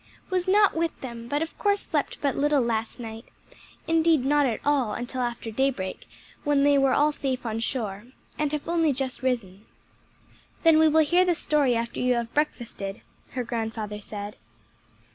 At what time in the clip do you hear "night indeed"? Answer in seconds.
2.99-4.25